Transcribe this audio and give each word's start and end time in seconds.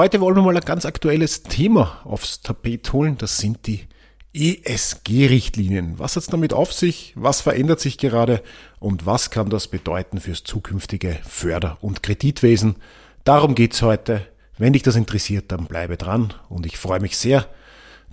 Heute 0.00 0.22
wollen 0.22 0.34
wir 0.34 0.42
mal 0.42 0.56
ein 0.56 0.64
ganz 0.64 0.86
aktuelles 0.86 1.42
Thema 1.42 2.00
aufs 2.04 2.40
Tapet 2.40 2.90
holen. 2.94 3.18
Das 3.18 3.36
sind 3.36 3.66
die 3.66 3.86
ESG-Richtlinien. 4.32 5.98
Was 5.98 6.16
hat 6.16 6.22
es 6.22 6.30
damit 6.30 6.54
auf 6.54 6.72
sich? 6.72 7.12
Was 7.16 7.42
verändert 7.42 7.80
sich 7.80 7.98
gerade? 7.98 8.42
Und 8.78 9.04
was 9.04 9.30
kann 9.30 9.50
das 9.50 9.68
bedeuten 9.68 10.18
fürs 10.18 10.42
zukünftige 10.42 11.18
Förder- 11.28 11.76
und 11.82 12.02
Kreditwesen? 12.02 12.76
Darum 13.24 13.54
geht's 13.54 13.82
heute. 13.82 14.26
Wenn 14.56 14.72
dich 14.72 14.82
das 14.82 14.96
interessiert, 14.96 15.52
dann 15.52 15.66
bleibe 15.66 15.98
dran 15.98 16.32
und 16.48 16.64
ich 16.64 16.78
freue 16.78 17.00
mich 17.00 17.18
sehr, 17.18 17.46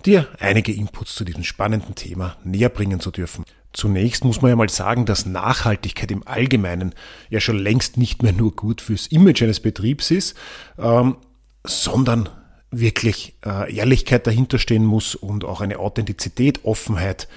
dir 0.04 0.28
einige 0.40 0.74
Inputs 0.74 1.14
zu 1.14 1.24
diesem 1.24 1.42
spannenden 1.42 1.94
Thema 1.94 2.36
näher 2.44 2.68
bringen 2.68 3.00
zu 3.00 3.10
dürfen. 3.10 3.46
Zunächst 3.72 4.24
muss 4.24 4.42
man 4.42 4.50
ja 4.50 4.56
mal 4.56 4.68
sagen, 4.68 5.06
dass 5.06 5.24
Nachhaltigkeit 5.24 6.10
im 6.10 6.26
Allgemeinen 6.26 6.94
ja 7.30 7.40
schon 7.40 7.56
längst 7.58 7.96
nicht 7.96 8.22
mehr 8.22 8.32
nur 8.32 8.54
gut 8.54 8.82
fürs 8.82 9.06
Image 9.06 9.42
eines 9.42 9.60
Betriebs 9.60 10.10
ist, 10.10 10.36
ähm, 10.78 11.16
sondern 11.64 12.28
wirklich 12.70 13.36
äh, 13.44 13.74
Ehrlichkeit 13.74 14.26
dahinterstehen 14.26 14.84
muss 14.84 15.14
und 15.14 15.44
auch 15.44 15.60
eine 15.60 15.78
Authentizität, 15.78 16.64
Offenheit 16.64 17.28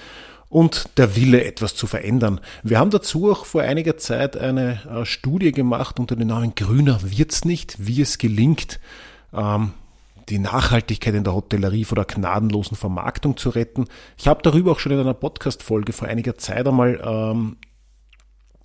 und 0.48 0.90
der 0.98 1.16
Wille, 1.16 1.44
etwas 1.44 1.74
zu 1.74 1.86
verändern. 1.86 2.40
Wir 2.62 2.78
haben 2.78 2.90
dazu 2.90 3.30
auch 3.30 3.46
vor 3.46 3.62
einiger 3.62 3.96
Zeit 3.96 4.36
eine 4.36 4.80
äh, 4.84 5.06
Studie 5.06 5.52
gemacht 5.52 5.98
unter 5.98 6.14
dem 6.14 6.28
Namen 6.28 6.54
Grüner 6.54 7.00
wird's 7.02 7.46
nicht, 7.46 7.76
wie 7.78 8.02
es 8.02 8.18
gelingt, 8.18 8.78
ähm, 9.32 9.72
die 10.28 10.38
Nachhaltigkeit 10.38 11.14
in 11.14 11.24
der 11.24 11.34
Hotellerie 11.34 11.84
vor 11.84 11.96
der 11.96 12.04
gnadenlosen 12.04 12.76
Vermarktung 12.76 13.36
zu 13.36 13.48
retten. 13.48 13.86
Ich 14.18 14.28
habe 14.28 14.42
darüber 14.42 14.72
auch 14.72 14.78
schon 14.78 14.92
in 14.92 15.00
einer 15.00 15.14
Podcast-Folge 15.14 15.92
vor 15.92 16.06
einiger 16.08 16.36
Zeit 16.36 16.68
einmal 16.68 17.00
ähm, 17.02 17.56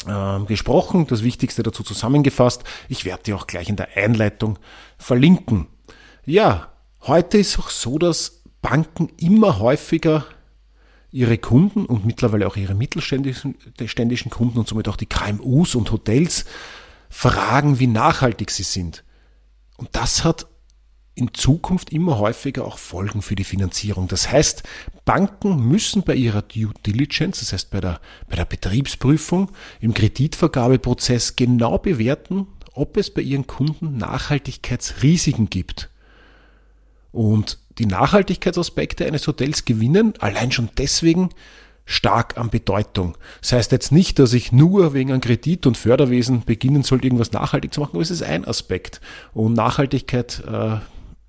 äh, 0.07 0.45
gesprochen, 0.45 1.07
das 1.07 1.23
Wichtigste 1.23 1.63
dazu 1.63 1.83
zusammengefasst. 1.83 2.63
Ich 2.89 3.05
werde 3.05 3.23
dir 3.23 3.35
auch 3.35 3.47
gleich 3.47 3.69
in 3.69 3.75
der 3.75 3.95
Einleitung 3.95 4.59
verlinken. 4.97 5.67
Ja, 6.25 6.71
heute 7.01 7.37
ist 7.37 7.59
auch 7.59 7.69
so, 7.69 7.97
dass 7.97 8.43
Banken 8.61 9.09
immer 9.17 9.59
häufiger 9.59 10.25
ihre 11.11 11.37
Kunden 11.37 11.85
und 11.85 12.05
mittlerweile 12.05 12.47
auch 12.47 12.57
ihre 12.57 12.75
mittelständischen 12.75 14.29
Kunden 14.29 14.59
und 14.59 14.67
somit 14.67 14.87
auch 14.87 14.97
die 14.97 15.05
KMUs 15.05 15.75
und 15.75 15.91
Hotels 15.91 16.45
fragen, 17.09 17.79
wie 17.79 17.87
nachhaltig 17.87 18.51
sie 18.51 18.63
sind. 18.63 19.03
Und 19.77 19.89
das 19.93 20.23
hat 20.23 20.47
in 21.17 21.33
Zukunft 21.33 21.91
immer 21.91 22.19
häufiger 22.19 22.63
auch 22.65 22.77
Folgen 22.77 23.23
für 23.23 23.35
die 23.35 23.43
Finanzierung. 23.43 24.07
Das 24.07 24.31
heißt, 24.31 24.63
Banken 25.03 25.67
müssen 25.67 26.03
bei 26.03 26.13
ihrer 26.13 26.43
Due 26.43 26.71
Diligence, 26.85 27.39
das 27.39 27.53
heißt 27.53 27.71
bei 27.71 27.81
der, 27.81 27.99
bei 28.29 28.35
der 28.35 28.45
Betriebsprüfung, 28.45 29.49
im 29.81 29.95
Kreditvergabeprozess 29.95 31.35
genau 31.35 31.79
bewerten, 31.79 32.45
ob 32.73 32.97
es 32.97 33.11
bei 33.11 33.21
ihren 33.21 33.47
Kunden 33.47 33.97
Nachhaltigkeitsrisiken 33.97 35.49
gibt. 35.49 35.89
Und 37.11 37.57
die 37.79 37.87
Nachhaltigkeitsaspekte 37.87 39.05
eines 39.05 39.25
Hotels 39.25 39.65
gewinnen 39.65 40.13
allein 40.19 40.51
schon 40.51 40.69
deswegen 40.77 41.29
stark 41.85 42.37
an 42.37 42.51
Bedeutung. 42.51 43.17
Das 43.41 43.53
heißt 43.53 43.71
jetzt 43.71 43.91
nicht, 43.91 44.19
dass 44.19 44.33
ich 44.33 44.51
nur 44.51 44.93
wegen 44.93 45.11
einem 45.11 45.21
Kredit- 45.21 45.65
und 45.65 45.77
Förderwesen 45.77 46.43
beginnen 46.43 46.83
sollte, 46.83 47.07
irgendwas 47.07 47.31
nachhaltig 47.31 47.73
zu 47.73 47.79
machen, 47.79 47.93
aber 47.93 48.01
es 48.01 48.11
ist 48.11 48.21
ein 48.21 48.45
Aspekt. 48.45 49.01
Und 49.33 49.53
Nachhaltigkeit 49.53 50.43
äh, 50.45 50.77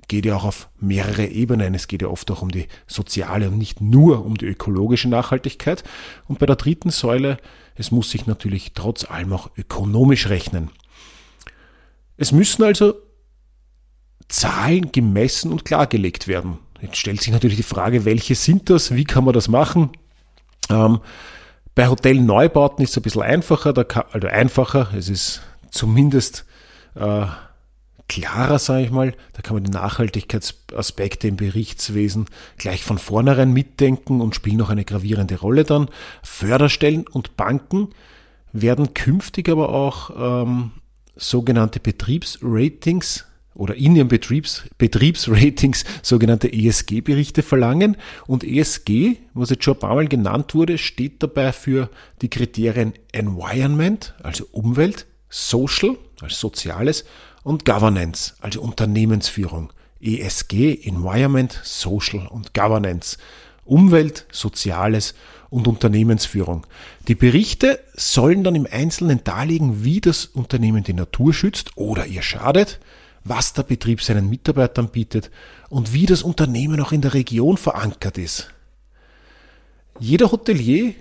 geht 0.09 0.27
ja 0.27 0.37
auch 0.37 0.45
auf 0.45 0.69
mehrere 0.81 1.27
Ebenen. 1.27 1.75
Es 1.75 1.87
geht 1.87 2.03
ja 2.03 2.09
oft 2.09 2.31
auch 2.31 2.43
um 2.43 2.51
die 2.51 2.67
soziale 2.87 3.49
und 3.49 3.59
nicht 3.59 3.81
nur 3.81 4.25
um 4.25 4.37
die 4.37 4.47
ökologische 4.47 5.09
Nachhaltigkeit. 5.09 5.85
Und 6.27 6.39
bei 6.39 6.47
der 6.47 6.57
dritten 6.57 6.91
Säule, 6.91 7.37
es 7.77 7.91
muss 7.91 8.11
sich 8.11 8.27
natürlich 8.27 8.73
trotz 8.75 9.09
allem 9.09 9.33
auch 9.33 9.51
ökonomisch 9.57 10.29
rechnen. 10.29 10.71
Es 12.17 12.33
müssen 12.33 12.65
also 12.65 12.95
Zahlen 14.29 14.93
gemessen 14.93 15.53
und 15.53 15.65
klargelegt 15.65 16.27
werden. 16.27 16.59
Jetzt 16.81 16.97
stellt 16.97 17.21
sich 17.21 17.33
natürlich 17.33 17.57
die 17.57 17.63
Frage, 17.63 18.05
welche 18.05 18.35
sind 18.35 18.71
das? 18.71 18.95
Wie 18.95 19.05
kann 19.05 19.25
man 19.25 19.35
das 19.35 19.49
machen? 19.49 19.91
Ähm, 20.71 21.01
bei 21.75 21.89
Hotelneubauten 21.89 22.83
ist 22.83 22.91
es 22.91 22.97
ein 22.97 23.03
bisschen 23.03 23.23
einfacher, 23.23 23.73
da 23.73 23.85
kann, 23.85 24.05
also 24.13 24.27
einfacher, 24.27 24.93
es 24.97 25.09
ist 25.09 25.43
zumindest 25.71 26.45
äh, 26.95 27.27
klarer, 28.09 28.59
sage 28.59 28.85
ich 28.85 28.91
mal. 28.91 29.15
Da 29.35 29.43
kann 29.43 29.55
man 29.55 29.65
die 29.65 29.71
Nachhaltigkeitsaspekte 29.71 31.29
im 31.29 31.37
Berichtswesen 31.37 32.27
gleich 32.57 32.83
von 32.83 32.99
vornherein 32.99 33.53
mitdenken 33.53 34.21
und 34.21 34.35
spielen 34.35 34.57
noch 34.57 34.71
eine 34.71 34.85
gravierende 34.85 35.39
Rolle 35.39 35.65
dann. 35.65 35.89
Förderstellen 36.23 37.07
und 37.07 37.37
Banken 37.37 37.91
werden 38.53 38.95
künftig 38.95 39.49
aber 39.49 39.69
auch 39.69 40.45
ähm, 40.45 40.73
sogenannte 41.17 41.81
Betriebsratings 41.81 43.27
oder 43.55 43.75
in 43.75 43.97
ihren 43.97 44.09
Betriebs, 44.09 44.63
Betriebsratings 44.79 45.85
sogenannte 46.03 46.51
ESG-Berichte 46.53 47.43
verlangen. 47.43 47.97
Und 48.27 48.45
ESG, 48.45 49.17
was 49.35 49.51
jetzt 49.51 49.65
schon 49.65 49.75
ein 49.75 49.81
paar 49.81 49.97
Mal 49.97 50.07
genannt 50.07 50.55
wurde, 50.55 50.79
steht 50.79 51.23
dabei 51.23 51.53
für 51.53 51.91
die 52.23 52.31
Kriterien 52.31 52.95
Environment, 53.13 54.15
also 54.23 54.47
Umwelt, 54.53 55.07
Social, 55.29 55.97
also 56.23 56.35
Soziales, 56.35 57.05
und 57.49 57.65
Governance, 57.65 58.35
also 58.41 58.61
Unternehmensführung. 58.61 59.73
ESG, 60.01 60.85
Environment, 60.85 61.59
Social 61.65 62.27
und 62.27 62.53
Governance. 62.53 63.17
Umwelt, 63.65 64.27
Soziales 64.31 65.15
und 65.49 65.67
Unternehmensführung. 65.67 66.67
Die 67.09 67.15
Berichte 67.15 67.81
sollen 67.95 68.45
dann 68.45 68.55
im 68.55 68.69
Einzelnen 68.71 69.25
darlegen, 69.25 69.83
wie 69.83 70.03
das 70.03 70.27
Unternehmen 70.27 70.85
die 70.85 70.93
Natur 70.93 71.33
schützt 71.33 71.79
oder 71.79 72.05
ihr 72.05 72.21
schadet, 72.21 72.81
was 73.25 73.55
der 73.55 73.63
Betrieb 73.63 74.03
seinen 74.03 74.29
Mitarbeitern 74.29 74.91
bietet 74.91 75.31
und 75.71 75.95
wie 75.95 76.05
das 76.05 76.23
Unternehmen 76.23 76.83
auch 76.83 76.93
in 76.93 77.01
der 77.01 77.15
Region 77.15 77.57
verankert 77.57 78.19
ist. 78.19 78.51
Jeder 79.99 80.31
Hotelier 80.33 80.93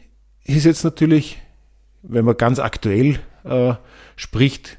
ist 0.46 0.64
jetzt 0.64 0.86
natürlich, 0.86 1.40
wenn 2.04 2.24
man 2.24 2.38
ganz 2.38 2.60
aktuell 2.60 3.20
äh, 3.44 3.74
spricht, 4.16 4.78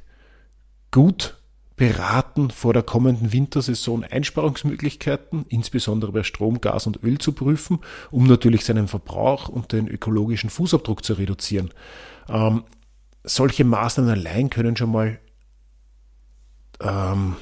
gut 0.91 1.38
beraten, 1.79 2.51
vor 2.51 2.75
der 2.75 2.83
kommenden 2.83 3.33
Wintersaison 3.33 4.05
Einsparungsmöglichkeiten, 4.05 5.47
insbesondere 5.49 6.13
bei 6.13 6.23
Strom, 6.23 6.61
Gas 6.61 6.87
und 6.87 7.03
Öl 7.03 7.19
zu 7.19 7.33
prüfen, 7.33 7.79
um 8.11 8.27
natürlich 8.27 8.65
seinen 8.65 8.89
Verbrauch 8.89 9.49
und 9.49 9.73
den 9.73 9.89
ökologischen 9.89 10.51
Fußabdruck 10.51 11.03
zu 11.03 11.15
reduzieren. 11.15 11.71
Ähm, 12.29 12.65
solche 13.25 13.65
Maßnahmen 13.65 14.11
allein 14.11 14.51
können 14.51 14.77
schon 14.77 14.93
mal 14.93 15.19
ähm, 16.81 17.37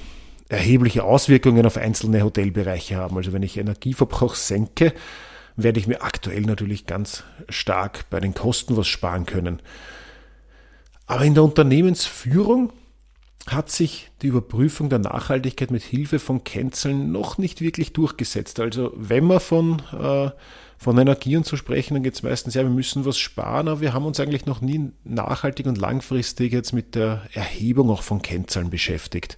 erhebliche 0.49 1.03
Auswirkungen 1.03 1.67
auf 1.67 1.77
einzelne 1.77 2.23
Hotelbereiche 2.23 2.97
haben. 2.97 3.17
Also 3.17 3.33
wenn 3.33 3.43
ich 3.43 3.57
Energieverbrauch 3.57 4.35
senke, 4.35 4.93
werde 5.57 5.81
ich 5.81 5.87
mir 5.87 6.03
aktuell 6.03 6.43
natürlich 6.43 6.87
ganz 6.87 7.25
stark 7.49 8.09
bei 8.11 8.21
den 8.21 8.35
Kosten 8.35 8.77
was 8.77 8.87
sparen 8.87 9.27
können. 9.27 9.61
Aber 11.07 11.25
in 11.25 11.35
der 11.35 11.45
Unternehmensführung 11.45 12.73
hat 13.47 13.71
sich 13.71 14.11
die 14.23 14.29
Überprüfung 14.29 14.89
der 14.89 14.99
Nachhaltigkeit 14.99 15.71
mit 15.71 15.83
Hilfe 15.83 16.19
von 16.19 16.43
Kennzahlen 16.43 17.12
noch 17.12 17.39
nicht 17.39 17.61
wirklich 17.61 17.93
durchgesetzt. 17.93 18.59
Also 18.59 18.93
wenn 18.97 19.25
man 19.25 19.41
von, 19.41 19.83
äh, 19.93 20.31
von 20.78 20.98
Energie 20.98 21.37
und 21.37 21.47
so 21.47 21.57
sprechen, 21.57 21.95
dann 21.95 22.03
geht 22.03 22.15
es 22.15 22.22
meistens, 22.22 22.54
ja, 22.54 22.63
wir 22.63 22.71
müssen 22.71 23.04
was 23.04 23.19
sparen, 23.19 23.69
aber 23.69 23.81
wir 23.81 23.93
haben 23.93 24.04
uns 24.04 24.19
eigentlich 24.19 24.47
noch 24.47 24.60
nie 24.60 24.91
nachhaltig 25.04 25.66
und 25.66 25.78
langfristig 25.78 26.53
jetzt 26.53 26.72
mit 26.72 26.97
der 26.97 27.22
Erhebung 27.33 27.91
auch 27.91 28.03
von 28.03 28.21
Kennzahlen 28.21 28.71
beschäftigt. 28.71 29.37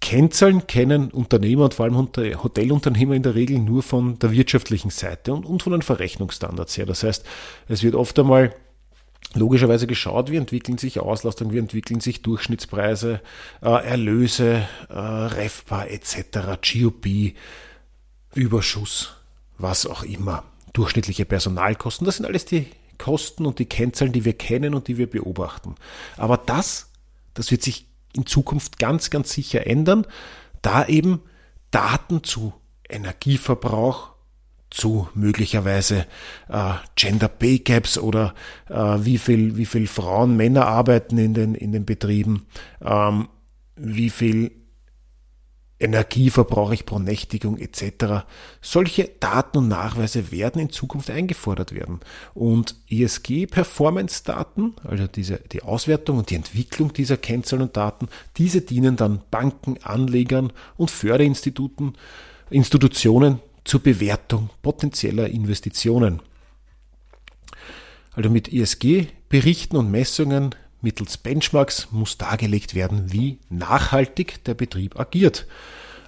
Kennzahlen 0.00 0.68
kennen 0.68 1.10
Unternehmer 1.10 1.64
und 1.64 1.74
vor 1.74 1.86
allem 1.86 1.96
Hotelunternehmer 1.96 3.14
in 3.14 3.24
der 3.24 3.34
Regel 3.34 3.58
nur 3.58 3.82
von 3.82 4.18
der 4.20 4.30
wirtschaftlichen 4.30 4.90
Seite 4.90 5.32
und, 5.32 5.44
und 5.44 5.64
von 5.64 5.72
den 5.72 5.82
Verrechnungsstandards 5.82 6.76
her. 6.78 6.86
Das 6.86 7.02
heißt, 7.02 7.24
es 7.66 7.82
wird 7.82 7.96
oft 7.96 8.16
einmal 8.18 8.54
logischerweise 9.36 9.86
geschaut, 9.86 10.30
wie 10.30 10.36
entwickeln 10.36 10.78
sich 10.78 11.00
Auslastungen, 11.00 11.52
wie 11.52 11.58
entwickeln 11.58 12.00
sich 12.00 12.22
Durchschnittspreise, 12.22 13.20
äh, 13.62 13.68
Erlöse, 13.68 14.66
äh, 14.88 14.94
REFPA 14.94 15.84
etc., 15.84 16.58
GOP, 16.62 17.34
Überschuss, 18.34 19.14
was 19.58 19.86
auch 19.86 20.02
immer, 20.02 20.44
durchschnittliche 20.72 21.24
Personalkosten. 21.24 22.04
Das 22.04 22.16
sind 22.16 22.26
alles 22.26 22.44
die 22.44 22.66
Kosten 22.98 23.46
und 23.46 23.58
die 23.58 23.66
Kennzahlen, 23.66 24.12
die 24.12 24.24
wir 24.24 24.34
kennen 24.34 24.74
und 24.74 24.88
die 24.88 24.98
wir 24.98 25.08
beobachten. 25.08 25.74
Aber 26.16 26.36
das, 26.36 26.90
das 27.34 27.50
wird 27.50 27.62
sich 27.62 27.86
in 28.14 28.26
Zukunft 28.26 28.78
ganz, 28.78 29.10
ganz 29.10 29.32
sicher 29.32 29.66
ändern, 29.66 30.06
da 30.62 30.86
eben 30.86 31.22
Daten 31.70 32.24
zu 32.24 32.54
Energieverbrauch, 32.88 34.15
zu 34.76 35.08
möglicherweise 35.14 36.06
äh, 36.48 36.74
Gender 36.94 37.28
Pay 37.28 37.60
Gaps 37.60 37.98
oder 37.98 38.34
äh, 38.68 38.74
wie 38.74 39.18
viel, 39.18 39.56
wie 39.56 39.66
viel 39.66 39.86
Frauen, 39.86 40.36
Männer 40.36 40.66
arbeiten 40.66 41.18
in 41.18 41.34
den, 41.34 41.54
in 41.54 41.72
den 41.72 41.86
Betrieben, 41.86 42.46
ähm, 42.84 43.28
wie 43.76 44.10
viel 44.10 44.52
Energie 45.78 46.30
verbrauche 46.30 46.74
ich 46.74 46.86
pro 46.86 46.98
Nächtigung 46.98 47.58
etc. 47.58 48.24
Solche 48.62 49.10
Daten 49.20 49.58
und 49.58 49.68
Nachweise 49.68 50.32
werden 50.32 50.60
in 50.60 50.70
Zukunft 50.70 51.10
eingefordert 51.10 51.74
werden. 51.74 52.00
Und 52.32 52.76
ESG-Performance-Daten, 52.88 54.74
also 54.84 55.06
diese, 55.06 55.40
die 55.52 55.62
Auswertung 55.62 56.18
und 56.18 56.30
die 56.30 56.36
Entwicklung 56.36 56.94
dieser 56.94 57.18
Kennzahlen 57.18 57.62
und 57.62 57.76
Daten, 57.76 58.08
diese 58.38 58.62
dienen 58.62 58.96
dann 58.96 59.20
Banken, 59.30 59.76
Anlegern 59.82 60.52
und 60.76 60.90
Förderinstituten, 60.90 61.94
Institutionen 62.48 63.40
zur 63.66 63.82
Bewertung 63.82 64.50
potenzieller 64.62 65.28
Investitionen. 65.28 66.22
Also 68.12 68.30
mit 68.30 68.52
ESG-Berichten 68.52 69.76
und 69.76 69.90
Messungen 69.90 70.54
mittels 70.80 71.18
Benchmarks 71.18 71.88
muss 71.90 72.16
dargelegt 72.16 72.74
werden, 72.74 73.12
wie 73.12 73.38
nachhaltig 73.50 74.42
der 74.44 74.54
Betrieb 74.54 74.98
agiert. 74.98 75.46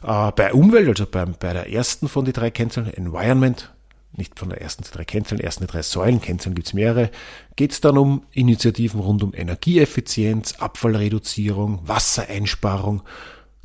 Äh, 0.03 0.33
bei 0.33 0.53
Umwelt, 0.53 0.89
also 0.89 1.07
bei, 1.07 1.25
bei 1.25 1.53
der 1.53 1.71
ersten 1.71 2.09
von 2.09 2.25
den 2.25 2.33
drei 2.33 2.51
Kennzahlen, 2.51 2.93
Environment, 2.93 3.73
nicht 4.13 4.39
von 4.39 4.49
der 4.49 4.61
ersten 4.61 4.85
drei 4.85 5.05
Kennzahlen, 5.05 5.41
ersten 5.41 5.67
drei 5.67 5.83
Säulen, 5.83 6.21
Kennzahlen 6.21 6.55
gibt 6.55 6.69
es 6.69 6.75
mehrere, 6.75 7.11
geht 7.57 7.73
es 7.73 7.81
dann 7.81 7.99
um 7.99 8.25
Initiativen 8.33 9.01
rund 9.01 9.23
um 9.23 9.35
Energieeffizienz, 9.35 10.55
Abfallreduzierung, 10.55 11.87
Wassereinsparung. 11.87 13.03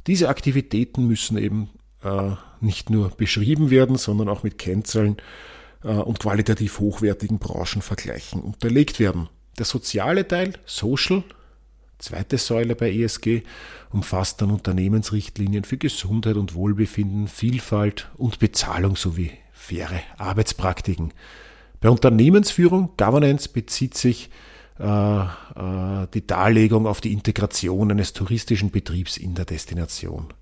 Diese 0.07 0.29
Aktivitäten 0.29 1.07
müssen 1.07 1.37
eben 1.37 1.69
nicht 2.59 2.89
nur 2.89 3.09
beschrieben 3.09 3.69
werden, 3.69 3.97
sondern 3.97 4.29
auch 4.29 4.43
mit 4.43 4.57
Kennzahlen 4.57 5.17
äh, 5.83 5.89
und 5.89 6.19
qualitativ 6.19 6.79
hochwertigen 6.79 7.39
Branchenvergleichen 7.39 8.41
unterlegt 8.41 8.99
werden. 8.99 9.29
Der 9.57 9.65
soziale 9.65 10.27
Teil, 10.27 10.53
Social, 10.65 11.23
zweite 11.99 12.37
Säule 12.37 12.75
bei 12.75 12.91
ESG, 12.91 13.43
umfasst 13.91 14.41
dann 14.41 14.51
Unternehmensrichtlinien 14.51 15.63
für 15.63 15.77
Gesundheit 15.77 16.37
und 16.37 16.55
Wohlbefinden, 16.55 17.27
Vielfalt 17.27 18.09
und 18.17 18.39
Bezahlung 18.39 18.95
sowie 18.95 19.31
faire 19.51 20.01
Arbeitspraktiken. 20.17 21.13
Bei 21.79 21.89
Unternehmensführung, 21.89 22.91
Governance, 22.97 23.49
bezieht 23.49 23.95
sich 23.95 24.29
äh, 24.79 24.85
äh, 24.85 26.07
die 26.13 26.25
Darlegung 26.25 26.87
auf 26.87 27.01
die 27.01 27.13
Integration 27.13 27.91
eines 27.91 28.13
touristischen 28.13 28.71
Betriebs 28.71 29.17
in 29.17 29.35
der 29.35 29.45
Destination. 29.45 30.33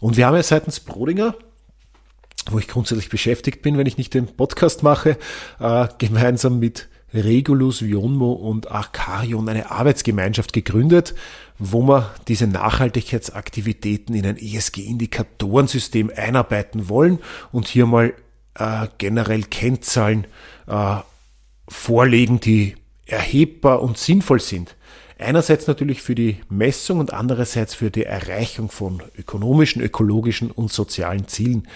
Und 0.00 0.16
wir 0.16 0.26
haben 0.26 0.36
ja 0.36 0.42
seitens 0.42 0.80
Brodinger 0.80 1.34
wo 2.50 2.58
ich 2.58 2.68
grundsätzlich 2.68 3.08
beschäftigt 3.08 3.62
bin, 3.62 3.76
wenn 3.76 3.86
ich 3.86 3.98
nicht 3.98 4.14
den 4.14 4.26
Podcast 4.26 4.82
mache, 4.82 5.18
äh, 5.58 5.88
gemeinsam 5.98 6.58
mit 6.58 6.88
Regulus, 7.12 7.82
Vionmo 7.82 8.32
und 8.32 8.70
Arcarion 8.70 9.48
eine 9.48 9.70
Arbeitsgemeinschaft 9.70 10.52
gegründet, 10.52 11.14
wo 11.58 11.82
wir 11.82 12.14
diese 12.28 12.46
Nachhaltigkeitsaktivitäten 12.46 14.14
in 14.14 14.26
ein 14.26 14.36
ESG-Indikatorensystem 14.36 16.10
einarbeiten 16.14 16.88
wollen 16.88 17.20
und 17.52 17.68
hier 17.68 17.86
mal 17.86 18.12
äh, 18.54 18.88
generell 18.98 19.44
Kennzahlen 19.44 20.26
äh, 20.66 20.96
vorlegen, 21.68 22.40
die 22.40 22.76
erhebbar 23.06 23.82
und 23.82 23.98
sinnvoll 23.98 24.40
sind. 24.40 24.76
Einerseits 25.18 25.66
natürlich 25.66 26.02
für 26.02 26.14
die 26.14 26.36
Messung 26.50 26.98
und 26.98 27.12
andererseits 27.12 27.74
für 27.74 27.90
die 27.90 28.04
Erreichung 28.04 28.70
von 28.70 29.02
ökonomischen, 29.16 29.80
ökologischen 29.80 30.50
und 30.50 30.70
sozialen 30.70 31.26
Zielen. 31.26 31.68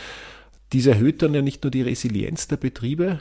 Dies 0.72 0.86
erhöht 0.86 1.22
dann 1.22 1.34
ja 1.34 1.40
nicht 1.40 1.62
nur 1.62 1.70
die 1.70 1.82
Resilienz 1.82 2.48
der 2.48 2.58
Betriebe, 2.58 3.20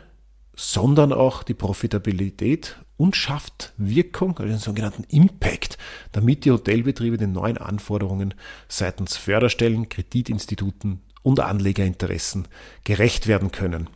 sondern 0.56 1.14
auch 1.14 1.44
die 1.44 1.54
Profitabilität 1.54 2.78
und 2.98 3.16
schafft 3.16 3.72
Wirkung, 3.78 4.38
also 4.38 4.50
den 4.50 4.58
sogenannten 4.58 5.06
Impact, 5.06 5.78
damit 6.12 6.44
die 6.44 6.52
Hotelbetriebe 6.52 7.18
den 7.18 7.32
neuen 7.32 7.58
Anforderungen 7.58 8.34
seitens 8.68 9.16
Förderstellen, 9.16 9.88
Kreditinstituten 9.88 11.00
und 11.24 11.40
Anlegerinteressen 11.40 12.50
gerecht 12.84 13.28
werden 13.28 13.54
können. 13.54 13.90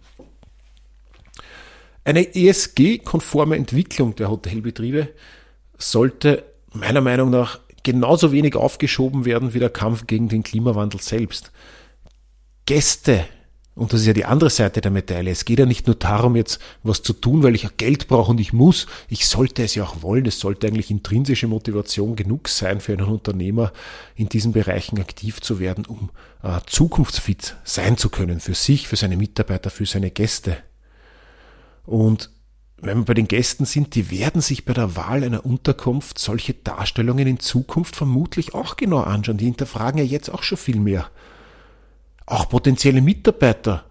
Eine 2.05 2.33
ESG-konforme 2.33 3.57
Entwicklung 3.57 4.15
der 4.15 4.29
Hotelbetriebe 4.29 5.09
sollte 5.91 6.43
meiner 6.71 7.01
Meinung 7.01 7.29
nach 7.29 7.59
genauso 7.83 8.31
wenig 8.31 8.55
aufgeschoben 8.55 9.25
werden 9.25 9.53
wie 9.53 9.59
der 9.59 9.69
Kampf 9.69 10.07
gegen 10.07 10.29
den 10.29 10.43
Klimawandel 10.43 11.01
selbst. 11.01 11.51
Gäste 12.65 13.25
und 13.75 13.91
das 13.91 14.01
ist 14.01 14.07
ja 14.07 14.13
die 14.13 14.25
andere 14.25 14.51
Seite 14.51 14.81
der 14.81 14.91
Medaille. 14.91 15.31
Es 15.31 15.45
geht 15.45 15.57
ja 15.57 15.65
nicht 15.65 15.87
nur 15.87 15.95
darum, 15.95 16.35
jetzt 16.35 16.59
was 16.83 17.01
zu 17.01 17.11
tun, 17.11 17.41
weil 17.41 17.55
ich 17.55 17.63
ja 17.63 17.71
Geld 17.75 18.07
brauche 18.07 18.29
und 18.29 18.39
ich 18.39 18.53
muss. 18.53 18.85
Ich 19.09 19.27
sollte 19.27 19.63
es 19.63 19.73
ja 19.73 19.83
auch 19.83 20.03
wollen. 20.03 20.27
Es 20.27 20.39
sollte 20.39 20.67
eigentlich 20.67 20.91
intrinsische 20.91 21.47
Motivation 21.47 22.15
genug 22.15 22.49
sein 22.49 22.81
für 22.81 22.93
einen 22.93 23.07
Unternehmer, 23.07 23.73
in 24.15 24.29
diesen 24.29 24.51
Bereichen 24.51 24.99
aktiv 24.99 25.41
zu 25.41 25.59
werden, 25.59 25.87
um 25.87 26.11
äh, 26.43 26.59
zukunftsfit 26.67 27.55
sein 27.63 27.97
zu 27.97 28.09
können. 28.09 28.39
Für 28.39 28.53
sich, 28.53 28.87
für 28.87 28.95
seine 28.95 29.17
Mitarbeiter, 29.17 29.71
für 29.71 29.87
seine 29.87 30.11
Gäste. 30.11 30.57
Und 31.83 32.29
wenn 32.83 32.99
wir 32.99 33.05
bei 33.05 33.13
den 33.13 33.27
Gästen 33.27 33.65
sind, 33.65 33.95
die 33.95 34.11
werden 34.11 34.41
sich 34.41 34.65
bei 34.65 34.73
der 34.73 34.95
Wahl 34.95 35.23
einer 35.23 35.45
Unterkunft 35.45 36.19
solche 36.19 36.53
Darstellungen 36.53 37.27
in 37.27 37.39
Zukunft 37.39 37.95
vermutlich 37.95 38.53
auch 38.53 38.75
genau 38.75 38.99
anschauen. 38.99 39.37
Die 39.37 39.45
hinterfragen 39.45 39.99
ja 39.99 40.03
jetzt 40.03 40.29
auch 40.29 40.43
schon 40.43 40.57
viel 40.57 40.79
mehr. 40.79 41.09
Auch 42.25 42.49
potenzielle 42.49 43.01
Mitarbeiter 43.01 43.85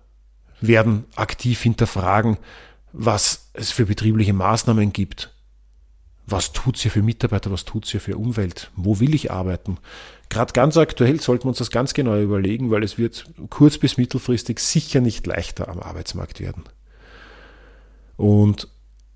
werden 0.61 1.05
aktiv 1.17 1.61
hinterfragen, 1.63 2.39
was 2.93 3.51
es 3.55 3.71
für 3.71 3.87
betriebliche 3.87 4.33
Maßnahmen 4.33 4.93
gibt. 4.93 5.33
Was 6.27 6.53
tut's 6.53 6.83
hier 6.83 6.91
für 6.91 7.03
Mitarbeiter, 7.03 7.51
was 7.51 7.65
tut's 7.65 7.91
hier 7.91 8.01
für 8.01 8.17
Umwelt? 8.17 8.71
Wo 8.77 9.01
will 9.01 9.15
ich 9.15 9.33
arbeiten? 9.33 9.79
Gerade 10.29 10.53
ganz 10.53 10.77
aktuell 10.77 11.21
sollten 11.21 11.45
wir 11.45 11.49
uns 11.49 11.59
das 11.59 11.71
ganz 11.71 11.95
genau 11.95 12.19
überlegen, 12.19 12.71
weil 12.71 12.85
es 12.85 12.97
wird 12.97 13.27
kurz- 13.51 13.79
bis 13.79 13.97
mittelfristig 13.97 14.61
sicher 14.61 15.01
nicht 15.01 15.27
leichter 15.27 15.69
am 15.69 15.81
Arbeitsmarkt 15.81 16.41
werden. 16.41 16.65
Und 18.17 18.69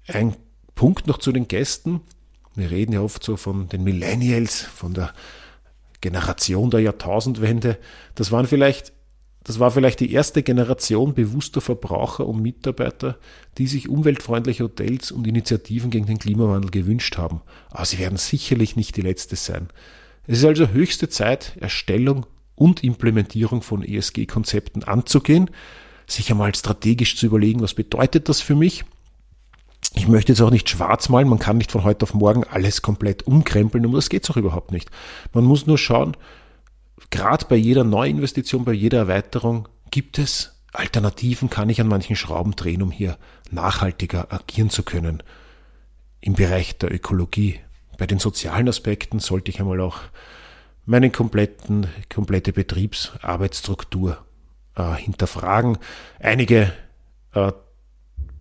ein 0.09 0.35
Punkt 0.75 1.07
noch 1.07 1.19
zu 1.19 1.33
den 1.33 1.49
Gästen. 1.49 2.01
Wir 2.55 2.71
reden 2.71 2.93
ja 2.93 3.01
oft 3.01 3.23
so 3.23 3.37
von 3.37 3.69
den 3.69 3.85
Millennials, 3.85 4.63
von 4.63 4.95
der 4.95 5.13
Generation 6.01 6.71
der 6.71 6.81
Jahrtausendwende. 6.81 7.79
Das 8.15 8.31
waren 8.33 8.47
vielleicht 8.47 8.93
das 9.47 9.61
war 9.61 9.71
vielleicht 9.71 10.01
die 10.01 10.13
erste 10.13 10.43
Generation 10.43 11.15
bewusster 11.15 11.61
Verbraucher 11.61 12.27
und 12.27 12.43
Mitarbeiter, 12.43 13.17
die 13.59 13.69
sich 13.69 13.89
umweltfreundliche 13.89 14.65
Hotels 14.65 15.13
und 15.13 15.25
Initiativen 15.25 15.91
gegen 15.91 16.07
den 16.07 16.19
Klimawandel 16.19 16.73
gewünscht 16.73 17.17
haben. 17.17 17.43
Aber 17.71 17.85
sie 17.85 18.01
werden 18.01 18.19
sicherlich 18.19 18.75
nicht 18.75 18.97
die 18.97 19.03
letzte 19.03 19.37
sein. 19.37 19.69
Es 20.27 20.39
ist 20.39 20.45
also 20.45 20.71
höchste 20.71 21.09
Zeit, 21.09 21.57
Erstellung 21.61 22.27
und 22.57 22.83
Implementierung 22.83 23.63
von 23.63 23.85
ESG-Konzepten 23.85 24.83
anzugehen, 24.83 25.49
sich 26.09 26.29
einmal 26.33 26.53
strategisch 26.53 27.17
zu 27.17 27.27
überlegen, 27.27 27.61
was 27.61 27.75
bedeutet 27.75 28.29
das 28.29 28.41
für 28.41 28.57
mich. 28.57 28.85
Ich 29.99 30.09
möchte 30.09 30.33
jetzt 30.33 30.43
auch 30.43 30.51
nicht 30.51 30.69
schwarz 30.69 31.09
malen, 31.09 31.27
man 31.27 31.39
kann 31.39 31.57
nicht 31.57 31.73
von 31.73 31.83
heute 31.83 32.03
auf 32.03 32.13
morgen 32.13 32.45
alles 32.45 32.83
komplett 32.83 33.27
umkrempeln, 33.27 33.87
um 33.87 33.95
das 33.95 34.11
geht 34.11 34.25
es 34.25 34.31
auch 34.31 34.37
überhaupt 34.37 34.71
nicht. 34.71 34.91
Man 35.33 35.45
muss 35.45 35.67
nur 35.67 35.79
schauen, 35.79 36.17
gerade 37.09 37.47
bei 37.47 37.57
jeder 37.57 37.83
Neuinvestition, 37.83 38.65
bei 38.65 38.73
jeder 38.73 38.99
Erweiterung 38.99 39.69
gibt 39.91 40.19
es 40.19 40.61
Alternativen, 40.75 41.49
kann 41.49 41.71
ich 41.71 41.81
an 41.81 41.89
manchen 41.89 42.15
Schrauben 42.15 42.55
drehen, 42.55 42.83
um 42.83 42.91
hier 42.91 43.17
nachhaltiger 43.51 44.31
agieren 44.31 44.69
zu 44.69 44.83
können. 44.83 45.23
Im 46.21 46.35
Bereich 46.35 46.77
der 46.77 46.93
Ökologie. 46.93 47.61
Bei 47.97 48.07
den 48.07 48.19
sozialen 48.19 48.69
Aspekten 48.69 49.19
sollte 49.19 49.51
ich 49.51 49.61
einmal 49.61 49.81
auch 49.81 50.01
meine 50.85 51.11
kompletten, 51.11 51.87
komplette 52.15 52.53
Betriebsarbeitsstruktur 52.53 54.19
äh, 54.75 54.95
hinterfragen. 54.97 55.79
Einige 56.21 56.73
äh, 57.33 57.53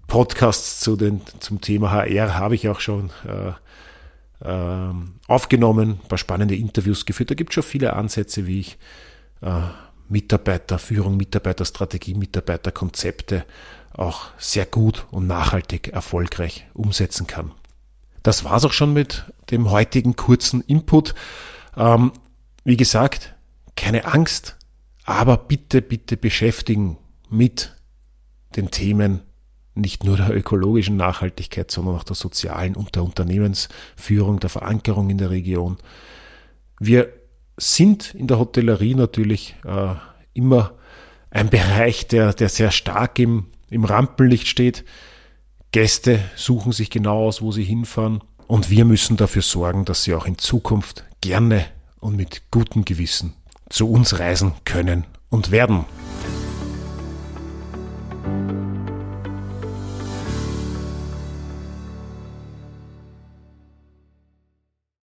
Podcasts 0.07 0.79
zu 0.79 0.95
den, 0.95 1.21
zum 1.39 1.61
Thema 1.61 1.91
HR 1.91 2.35
habe 2.35 2.55
ich 2.55 2.69
auch 2.69 2.79
schon 2.79 3.09
äh, 3.27 3.53
ähm, 4.43 5.15
aufgenommen, 5.27 5.99
ein 6.03 6.07
paar 6.07 6.17
spannende 6.17 6.55
Interviews 6.55 7.05
geführt. 7.05 7.31
Da 7.31 7.35
gibt 7.35 7.51
es 7.51 7.55
schon 7.55 7.63
viele 7.63 7.93
Ansätze, 7.93 8.47
wie 8.47 8.59
ich 8.59 8.77
äh, 9.41 9.61
Mitarbeiterführung, 10.09 11.17
Mitarbeiterstrategie, 11.17 12.13
Mitarbeiterkonzepte 12.13 13.45
auch 13.93 14.27
sehr 14.37 14.65
gut 14.65 15.07
und 15.11 15.25
nachhaltig 15.27 15.89
erfolgreich 15.89 16.67
umsetzen 16.73 17.27
kann. 17.27 17.51
Das 18.23 18.43
war's 18.43 18.65
auch 18.65 18.73
schon 18.73 18.93
mit 18.93 19.23
dem 19.51 19.71
heutigen 19.71 20.15
kurzen 20.15 20.61
Input. 20.61 21.15
Ähm, 21.77 22.11
wie 22.63 22.77
gesagt, 22.77 23.35
keine 23.75 24.05
Angst, 24.05 24.57
aber 25.05 25.37
bitte, 25.37 25.81
bitte 25.81 26.17
beschäftigen 26.17 26.97
mit 27.29 27.75
den 28.55 28.71
Themen 28.71 29.21
nicht 29.75 30.03
nur 30.03 30.17
der 30.17 30.35
ökologischen 30.35 30.97
Nachhaltigkeit, 30.97 31.69
sondern 31.69 31.95
auch 31.95 32.03
der 32.03 32.15
sozialen 32.15 32.75
und 32.75 32.95
der 32.95 33.03
Unternehmensführung, 33.03 34.39
der 34.39 34.49
Verankerung 34.49 35.09
in 35.09 35.17
der 35.17 35.29
Region. 35.29 35.77
Wir 36.79 37.09
sind 37.57 38.15
in 38.15 38.27
der 38.27 38.39
Hotellerie 38.39 38.95
natürlich 38.95 39.55
äh, 39.65 39.95
immer 40.33 40.73
ein 41.29 41.49
Bereich, 41.49 42.07
der, 42.07 42.33
der 42.33 42.49
sehr 42.49 42.71
stark 42.71 43.19
im, 43.19 43.47
im 43.69 43.83
Rampenlicht 43.83 44.47
steht. 44.47 44.85
Gäste 45.71 46.19
suchen 46.35 46.71
sich 46.71 46.89
genau 46.89 47.25
aus, 47.25 47.41
wo 47.41 47.51
sie 47.51 47.63
hinfahren. 47.63 48.21
Und 48.47 48.69
wir 48.69 48.85
müssen 48.85 49.17
dafür 49.17 49.41
sorgen, 49.41 49.85
dass 49.85 50.03
sie 50.03 50.13
auch 50.13 50.25
in 50.25 50.37
Zukunft 50.37 51.03
gerne 51.19 51.65
und 51.99 52.15
mit 52.15 52.43
gutem 52.51 52.85
Gewissen 52.85 53.33
zu 53.69 53.89
uns 53.89 54.19
reisen 54.19 54.53
können 54.63 55.05
und 55.29 55.51
werden. 55.51 55.85